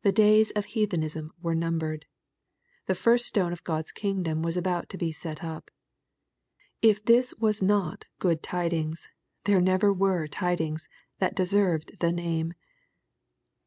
[0.00, 2.06] The days of heathenism were numbered.
[2.86, 5.70] The first stone of God's kingdom was about to be set up.
[6.80, 9.10] If this was not" good tidings,"
[9.44, 10.88] there never were tidings
[11.18, 12.54] that deserved the name.